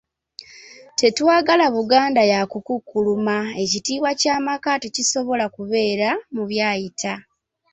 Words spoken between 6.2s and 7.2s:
mu byayita.